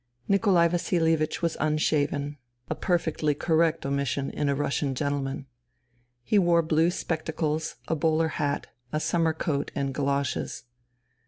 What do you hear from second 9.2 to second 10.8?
coat and goloshes.